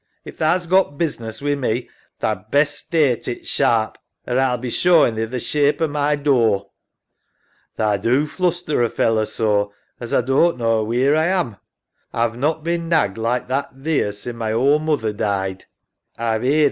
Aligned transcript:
If 0.25 0.39
tha's 0.39 0.65
got 0.65 0.97
business 0.97 1.41
wi' 1.43 1.53
me, 1.53 1.87
tha'd 2.21 2.49
best 2.49 2.87
state 2.87 3.27
it 3.27 3.47
sharp 3.47 3.99
or 4.25 4.35
A'll 4.39 4.57
be 4.57 4.71
showin' 4.71 5.13
thee 5.13 5.25
the 5.25 5.39
shape 5.39 5.79
o' 5.79 5.87
my 5.87 6.15
door. 6.15 6.71
SAM. 7.77 7.77
Tha 7.77 7.99
do 8.01 8.25
fluster 8.25 8.81
a 8.81 8.89
feller 8.89 9.25
so 9.27 9.71
as 9.99 10.11
A 10.11 10.23
doan't 10.23 10.57
knaw 10.57 10.81
wheer 10.81 11.13
A 11.13 11.25
am. 11.25 11.57
A've 12.15 12.35
not 12.35 12.63
been 12.63 12.89
nagged 12.89 13.19
like 13.19 13.47
that 13.49 13.75
theer 13.75 14.11
sin' 14.11 14.37
my 14.37 14.53
ould 14.53 14.81
moother 14.81 15.13
died. 15.15 15.65